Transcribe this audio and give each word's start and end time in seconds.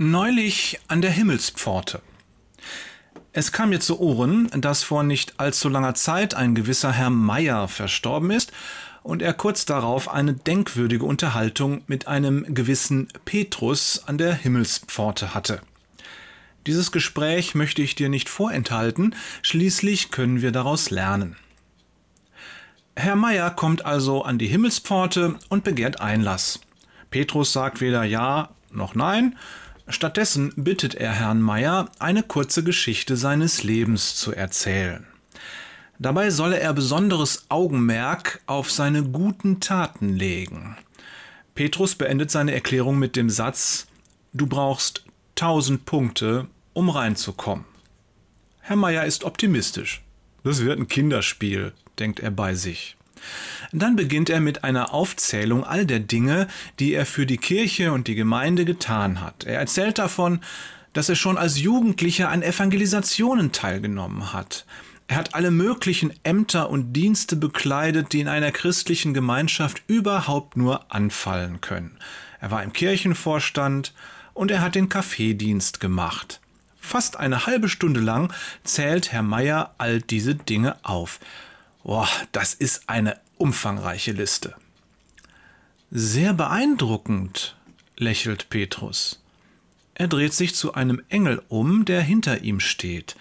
Neulich 0.00 0.78
an 0.86 1.02
der 1.02 1.10
Himmelspforte. 1.10 2.00
Es 3.32 3.50
kam 3.50 3.70
mir 3.70 3.80
zu 3.80 3.98
Ohren, 3.98 4.48
dass 4.52 4.84
vor 4.84 5.02
nicht 5.02 5.40
allzu 5.40 5.68
langer 5.68 5.96
Zeit 5.96 6.34
ein 6.34 6.54
gewisser 6.54 6.92
Herr 6.92 7.10
Meier 7.10 7.66
verstorben 7.66 8.30
ist 8.30 8.52
und 9.02 9.22
er 9.22 9.34
kurz 9.34 9.66
darauf 9.66 10.08
eine 10.08 10.34
denkwürdige 10.34 11.04
Unterhaltung 11.04 11.82
mit 11.88 12.06
einem 12.06 12.54
gewissen 12.54 13.08
Petrus 13.24 14.04
an 14.06 14.18
der 14.18 14.34
Himmelspforte 14.34 15.34
hatte. 15.34 15.62
Dieses 16.68 16.92
Gespräch 16.92 17.56
möchte 17.56 17.82
ich 17.82 17.96
dir 17.96 18.08
nicht 18.08 18.28
vorenthalten, 18.28 19.16
schließlich 19.42 20.12
können 20.12 20.42
wir 20.42 20.52
daraus 20.52 20.90
lernen. 20.90 21.34
Herr 22.94 23.16
Meier 23.16 23.50
kommt 23.50 23.84
also 23.84 24.22
an 24.22 24.38
die 24.38 24.46
Himmelspforte 24.46 25.34
und 25.48 25.64
begehrt 25.64 26.00
Einlass. 26.00 26.60
Petrus 27.10 27.52
sagt 27.52 27.80
weder 27.80 28.04
Ja 28.04 28.50
noch 28.70 28.94
Nein, 28.94 29.36
Stattdessen 29.90 30.52
bittet 30.54 30.94
er 30.94 31.12
Herrn 31.12 31.40
Meier, 31.40 31.88
eine 31.98 32.22
kurze 32.22 32.62
Geschichte 32.62 33.16
seines 33.16 33.62
Lebens 33.62 34.16
zu 34.16 34.34
erzählen. 34.34 35.06
Dabei 35.98 36.30
solle 36.30 36.60
er 36.60 36.74
besonderes 36.74 37.46
Augenmerk 37.48 38.40
auf 38.46 38.70
seine 38.70 39.02
guten 39.02 39.60
Taten 39.60 40.14
legen. 40.14 40.76
Petrus 41.54 41.94
beendet 41.94 42.30
seine 42.30 42.52
Erklärung 42.52 42.98
mit 42.98 43.16
dem 43.16 43.30
Satz 43.30 43.86
Du 44.34 44.46
brauchst 44.46 45.04
tausend 45.34 45.86
Punkte, 45.86 46.46
um 46.74 46.90
reinzukommen. 46.90 47.64
Herr 48.60 48.76
Meier 48.76 49.06
ist 49.06 49.24
optimistisch. 49.24 50.02
Das 50.44 50.62
wird 50.62 50.78
ein 50.78 50.88
Kinderspiel, 50.88 51.72
denkt 51.98 52.20
er 52.20 52.30
bei 52.30 52.54
sich. 52.54 52.96
Dann 53.72 53.96
beginnt 53.96 54.30
er 54.30 54.40
mit 54.40 54.64
einer 54.64 54.94
Aufzählung 54.94 55.64
all 55.64 55.84
der 55.84 56.00
Dinge, 56.00 56.48
die 56.78 56.94
er 56.94 57.06
für 57.06 57.26
die 57.26 57.36
Kirche 57.36 57.92
und 57.92 58.08
die 58.08 58.14
Gemeinde 58.14 58.64
getan 58.64 59.20
hat. 59.20 59.44
Er 59.44 59.58
erzählt 59.58 59.98
davon, 59.98 60.40
dass 60.94 61.08
er 61.08 61.16
schon 61.16 61.36
als 61.36 61.60
Jugendlicher 61.60 62.30
an 62.30 62.42
Evangelisationen 62.42 63.52
teilgenommen 63.52 64.32
hat. 64.32 64.64
Er 65.06 65.16
hat 65.16 65.34
alle 65.34 65.50
möglichen 65.50 66.12
Ämter 66.22 66.70
und 66.70 66.92
Dienste 66.92 67.36
bekleidet, 67.36 68.12
die 68.12 68.20
in 68.20 68.28
einer 68.28 68.52
christlichen 68.52 69.14
Gemeinschaft 69.14 69.82
überhaupt 69.86 70.56
nur 70.56 70.92
anfallen 70.92 71.60
können. 71.60 71.96
Er 72.40 72.50
war 72.50 72.62
im 72.62 72.72
Kirchenvorstand 72.72 73.94
und 74.34 74.50
er 74.50 74.60
hat 74.60 74.74
den 74.74 74.88
Kaffeedienst 74.88 75.80
gemacht. 75.80 76.40
Fast 76.80 77.18
eine 77.18 77.46
halbe 77.46 77.68
Stunde 77.68 78.00
lang 78.00 78.32
zählt 78.64 79.12
Herr 79.12 79.22
Meier 79.22 79.74
all 79.78 80.00
diese 80.00 80.34
Dinge 80.34 80.76
auf. 80.82 81.20
Boah, 81.84 82.08
das 82.32 82.54
ist 82.54 82.88
eine 82.88 83.16
umfangreiche 83.40 84.12
Liste. 84.12 84.54
Sehr 85.90 86.34
beeindruckend, 86.34 87.56
lächelt 87.96 88.50
Petrus. 88.50 89.22
Er 89.94 90.06
dreht 90.08 90.34
sich 90.34 90.54
zu 90.54 90.74
einem 90.74 91.02
Engel 91.08 91.42
um, 91.48 91.84
der 91.84 92.02
hinter 92.02 92.42
ihm 92.42 92.60
steht. 92.60 93.16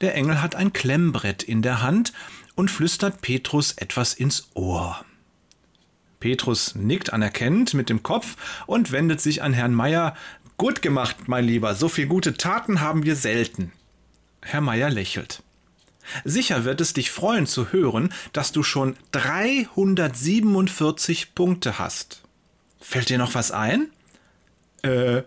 Der 0.00 0.14
Engel 0.14 0.40
hat 0.40 0.54
ein 0.54 0.72
Klemmbrett 0.72 1.42
in 1.42 1.62
der 1.62 1.82
Hand 1.82 2.12
und 2.54 2.70
flüstert 2.70 3.20
Petrus 3.20 3.72
etwas 3.72 4.14
ins 4.14 4.48
Ohr. 4.54 5.04
Petrus 6.20 6.74
nickt 6.74 7.12
anerkennend 7.12 7.74
mit 7.74 7.88
dem 7.88 8.02
Kopf 8.02 8.36
und 8.66 8.92
wendet 8.92 9.20
sich 9.20 9.42
an 9.42 9.52
Herrn 9.52 9.74
Meier. 9.74 10.16
Gut 10.56 10.82
gemacht, 10.82 11.28
mein 11.28 11.44
Lieber, 11.44 11.74
so 11.74 11.88
viel 11.88 12.06
gute 12.06 12.34
Taten 12.34 12.80
haben 12.80 13.02
wir 13.02 13.16
selten. 13.16 13.72
Herr 14.42 14.60
Meier 14.60 14.90
lächelt. 14.90 15.42
Sicher 16.24 16.64
wird 16.64 16.80
es 16.80 16.92
dich 16.92 17.10
freuen 17.10 17.46
zu 17.46 17.72
hören, 17.72 18.12
dass 18.32 18.52
du 18.52 18.62
schon 18.62 18.96
347 19.12 21.34
Punkte 21.34 21.78
hast. 21.78 22.22
Fällt 22.80 23.10
dir 23.10 23.18
noch 23.18 23.34
was 23.34 23.52
ein? 23.52 23.90
Äh, 24.82 25.22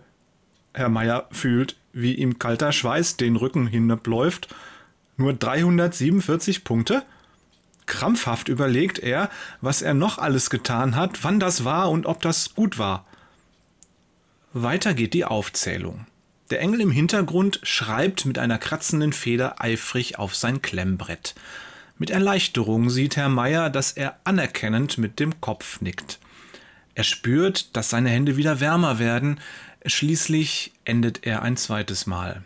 Herr 0.72 0.88
Meier 0.88 1.28
fühlt, 1.30 1.76
wie 1.92 2.14
ihm 2.14 2.38
kalter 2.38 2.72
Schweiß 2.72 3.16
den 3.16 3.36
Rücken 3.36 3.66
hinabläuft. 3.66 4.48
Nur 5.16 5.32
347 5.32 6.64
Punkte? 6.64 7.04
Krampfhaft 7.86 8.48
überlegt 8.48 8.98
er, 8.98 9.30
was 9.60 9.82
er 9.82 9.94
noch 9.94 10.18
alles 10.18 10.50
getan 10.50 10.96
hat, 10.96 11.22
wann 11.22 11.38
das 11.38 11.64
war 11.64 11.90
und 11.90 12.06
ob 12.06 12.22
das 12.22 12.54
gut 12.54 12.78
war. 12.78 13.06
Weiter 14.52 14.94
geht 14.94 15.14
die 15.14 15.24
Aufzählung. 15.24 16.06
Der 16.50 16.60
Engel 16.60 16.82
im 16.82 16.90
Hintergrund 16.90 17.60
schreibt 17.62 18.26
mit 18.26 18.38
einer 18.38 18.58
kratzenden 18.58 19.12
Feder 19.12 19.62
eifrig 19.62 20.18
auf 20.18 20.34
sein 20.34 20.60
Klemmbrett. 20.60 21.34
Mit 21.98 22.10
Erleichterung 22.10 22.90
sieht 22.90 23.16
Herr 23.16 23.30
Meier, 23.30 23.70
dass 23.70 23.92
er 23.92 24.18
anerkennend 24.24 24.98
mit 24.98 25.20
dem 25.20 25.40
Kopf 25.40 25.80
nickt. 25.80 26.18
Er 26.94 27.04
spürt, 27.04 27.74
dass 27.76 27.90
seine 27.90 28.10
Hände 28.10 28.36
wieder 28.36 28.60
wärmer 28.60 28.98
werden. 28.98 29.40
Schließlich 29.86 30.72
endet 30.84 31.26
er 31.26 31.42
ein 31.42 31.56
zweites 31.56 32.06
Mal. 32.06 32.42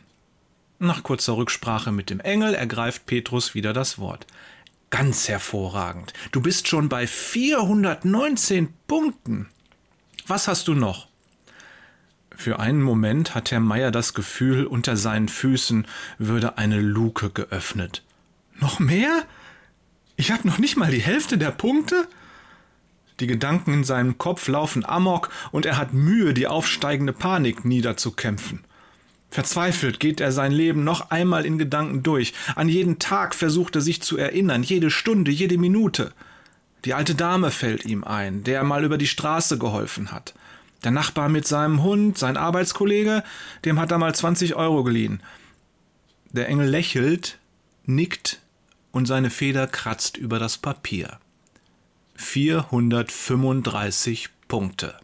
Nach 0.79 1.03
kurzer 1.03 1.37
Rücksprache 1.37 1.91
mit 1.91 2.09
dem 2.09 2.21
Engel 2.21 2.55
ergreift 2.55 3.07
Petrus 3.07 3.55
wieder 3.55 3.73
das 3.73 3.99
Wort. 3.99 4.27
Ganz 4.91 5.29
hervorragend. 5.29 6.13
Du 6.31 6.41
bist 6.41 6.69
schon 6.69 6.89
bei 6.89 7.07
419 7.07 8.73
Punkten. 8.87 9.49
Was 10.27 10.47
hast 10.47 10.69
du 10.69 10.75
noch? 10.75 11.08
Für 12.41 12.61
einen 12.61 12.83
Moment 12.83 13.35
hat 13.35 13.51
Herr 13.51 13.59
Meier 13.59 13.91
das 13.91 14.15
Gefühl, 14.15 14.65
unter 14.65 14.97
seinen 14.97 15.27
Füßen 15.27 15.89
würde 16.19 16.57
eine 16.57 16.81
Luke 16.81 17.31
geöffnet. 17.31 18.05
Noch 18.61 18.79
mehr? 18.79 19.25
Ich 20.15 20.31
habe 20.31 20.47
noch 20.47 20.59
nicht 20.59 20.77
mal 20.77 20.93
die 20.93 21.03
Hälfte 21.03 21.37
der 21.37 21.51
Punkte? 21.51 22.07
Die 23.19 23.27
Gedanken 23.27 23.75
in 23.75 23.83
seinem 23.83 24.19
Kopf 24.19 24.47
laufen 24.47 24.85
amok 24.85 25.31
und 25.51 25.67
er 25.67 25.77
hat 25.77 25.93
Mühe, 25.93 26.33
die 26.33 26.47
aufsteigende 26.47 27.13
Panik 27.13 27.65
niederzukämpfen. 27.65 28.61
Verzweifelt 29.31 29.99
geht 29.99 30.21
er 30.21 30.31
sein 30.31 30.53
Leben 30.53 30.85
noch 30.85 31.11
einmal 31.11 31.45
in 31.45 31.59
Gedanken 31.59 32.05
durch. 32.05 32.35
An 32.55 32.69
jeden 32.69 33.01
Tag 33.01 33.35
versucht 33.35 33.75
er 33.75 33.83
sich 33.83 34.01
zu 34.01 34.17
erinnern, 34.17 34.63
jede 34.63 34.93
Stunde, 34.93 35.33
jede 35.33 35.59
Minute. 35.59 36.13
Die 36.85 36.95
alte 36.95 37.17
Dame 37.17 37.51
fällt 37.51 37.85
ihm 37.85 38.05
ein, 38.05 38.45
der 38.45 38.59
er 38.59 38.65
mal 38.65 38.85
über 38.85 38.97
die 38.97 39.09
Straße 39.09 39.59
geholfen 39.59 40.13
hat. 40.13 40.35
Der 40.85 40.93
Nachbar 40.93 41.29
mit 41.29 41.45
seinem 41.47 41.83
Hund, 41.83 42.17
sein 42.19 42.37
Arbeitskollege, 42.37 43.25
dem 43.65 43.81
hat 43.81 43.91
er 43.91 43.99
mal 43.99 44.15
20 44.15 44.55
Euro 44.55 44.85
geliehen. 44.85 45.21
Der 46.33 46.49
Engel 46.49 46.69
lächelt, 46.69 47.39
nickt 47.85 48.41
und 48.93 49.07
seine 49.07 49.31
Feder 49.31 49.67
kratzt 49.67 50.17
über 50.17 50.39
das 50.39 50.59
Papier. 50.59 51.19
435 52.17 54.29
Punkte. 54.47 54.97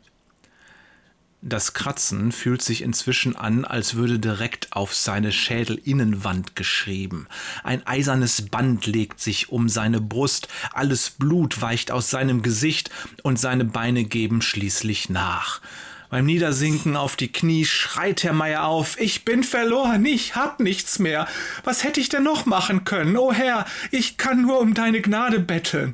Das 1.46 1.74
Kratzen 1.74 2.32
fühlt 2.32 2.62
sich 2.62 2.80
inzwischen 2.80 3.36
an, 3.36 3.66
als 3.66 3.96
würde 3.96 4.18
direkt 4.18 4.68
auf 4.72 4.94
seine 4.94 5.30
Schädelinnenwand 5.30 6.56
geschrieben. 6.56 7.26
Ein 7.62 7.86
eisernes 7.86 8.48
Band 8.48 8.86
legt 8.86 9.20
sich 9.20 9.50
um 9.50 9.68
seine 9.68 10.00
Brust, 10.00 10.48
alles 10.72 11.10
Blut 11.10 11.60
weicht 11.60 11.90
aus 11.90 12.08
seinem 12.08 12.40
Gesicht 12.40 12.88
und 13.22 13.38
seine 13.38 13.66
Beine 13.66 14.04
geben 14.04 14.40
schließlich 14.40 15.10
nach. 15.10 15.60
Beim 16.08 16.24
Niedersinken 16.24 16.96
auf 16.96 17.14
die 17.14 17.30
Knie 17.30 17.66
schreit 17.66 18.24
Herr 18.24 18.32
Meier 18.32 18.64
auf, 18.64 18.98
ich 18.98 19.26
bin 19.26 19.44
verloren, 19.44 20.06
ich 20.06 20.36
hab 20.36 20.60
nichts 20.60 20.98
mehr. 20.98 21.28
Was 21.62 21.84
hätte 21.84 22.00
ich 22.00 22.08
denn 22.08 22.22
noch 22.22 22.46
machen 22.46 22.84
können? 22.84 23.18
O 23.18 23.34
Herr, 23.34 23.66
ich 23.90 24.16
kann 24.16 24.40
nur 24.40 24.60
um 24.60 24.72
deine 24.72 25.02
Gnade 25.02 25.40
betteln. 25.40 25.92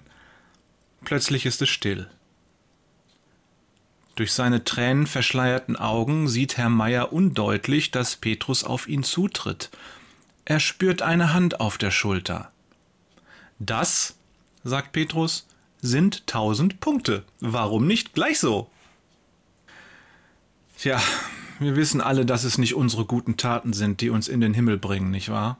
Plötzlich 1.04 1.44
ist 1.44 1.60
es 1.60 1.70
still. 1.70 2.08
Durch 4.20 4.34
seine 4.34 4.64
tränenverschleierten 4.64 5.76
Augen 5.76 6.28
sieht 6.28 6.58
Herr 6.58 6.68
Meier 6.68 7.10
undeutlich, 7.10 7.90
dass 7.90 8.16
Petrus 8.16 8.64
auf 8.64 8.86
ihn 8.86 9.02
zutritt. 9.02 9.70
Er 10.44 10.60
spürt 10.60 11.00
eine 11.00 11.32
Hand 11.32 11.58
auf 11.58 11.78
der 11.78 11.90
Schulter. 11.90 12.52
Das, 13.58 14.18
sagt 14.62 14.92
Petrus, 14.92 15.46
sind 15.80 16.26
tausend 16.26 16.80
Punkte. 16.80 17.24
Warum 17.40 17.86
nicht 17.86 18.12
gleich 18.12 18.38
so? 18.38 18.68
Tja, 20.76 21.00
wir 21.58 21.74
wissen 21.74 22.02
alle, 22.02 22.26
dass 22.26 22.44
es 22.44 22.58
nicht 22.58 22.74
unsere 22.74 23.06
guten 23.06 23.38
Taten 23.38 23.72
sind, 23.72 24.02
die 24.02 24.10
uns 24.10 24.28
in 24.28 24.42
den 24.42 24.52
Himmel 24.52 24.76
bringen, 24.76 25.10
nicht 25.10 25.30
wahr? 25.30 25.56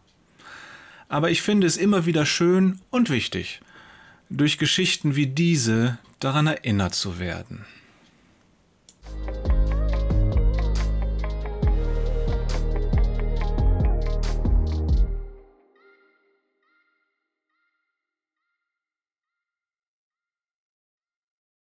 Aber 1.09 1.31
ich 1.31 1.41
finde 1.41 1.67
es 1.67 1.79
immer 1.79 2.05
wieder 2.05 2.27
schön 2.27 2.79
und 2.91 3.09
wichtig, 3.09 3.63
durch 4.29 4.59
Geschichten 4.59 5.17
wie 5.17 5.29
diese 5.29 5.97
daran 6.19 6.47
erinnert 6.47 6.95
zu 6.95 7.19
werden. 7.19 7.65